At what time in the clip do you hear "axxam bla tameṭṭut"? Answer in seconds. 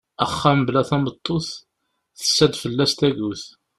0.23-1.47